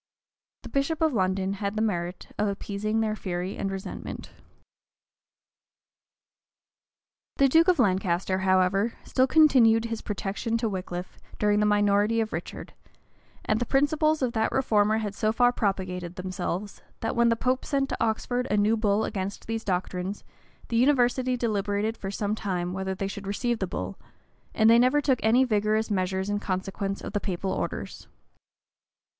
The 0.63 0.69
bishop 0.69 0.99
of 0.99 1.13
London 1.13 1.53
had 1.61 1.75
the 1.75 1.81
merit 1.83 2.29
of 2.39 2.47
appeasing 2.47 3.01
their 3.01 3.15
fury 3.15 3.55
and 3.55 3.69
resentment. 3.69 4.31
The 7.37 7.47
duke 7.47 7.67
of 7.67 7.77
Lancaster, 7.77 8.39
however, 8.39 8.95
still 9.03 9.27
continued 9.27 9.85
his 9.85 10.01
protection 10.01 10.57
to 10.57 10.67
Wickliffe, 10.67 11.19
during 11.37 11.59
the 11.59 11.67
minority 11.67 12.19
of 12.19 12.33
Richard; 12.33 12.73
and 13.45 13.59
the 13.59 13.65
principles 13.67 14.23
of 14.23 14.33
that 14.33 14.51
reformer 14.51 14.97
had 14.97 15.13
so 15.13 15.31
far 15.31 15.51
propagated 15.51 16.15
themselves, 16.15 16.81
that 17.01 17.15
when 17.15 17.29
the 17.29 17.35
pope 17.35 17.63
sent 17.63 17.87
to 17.89 18.03
Oxford 18.03 18.47
a 18.49 18.57
new 18.57 18.75
bull 18.75 19.05
against 19.05 19.45
these 19.45 19.63
doctrines, 19.63 20.23
the 20.69 20.77
university 20.77 21.37
deliberated 21.37 21.95
for 21.95 22.09
some 22.09 22.33
time 22.33 22.73
whether 22.73 22.95
they 22.95 23.07
should 23.07 23.27
receive 23.27 23.59
the 23.59 23.67
bull; 23.67 23.99
and 24.55 24.67
they 24.67 24.79
never 24.79 24.99
took 24.99 25.19
any 25.21 25.43
vigorous 25.43 25.91
measures 25.91 26.27
in 26.27 26.39
consequence 26.39 27.01
of 27.03 27.13
the 27.13 27.19
papal 27.19 27.51
orders. 27.51 28.07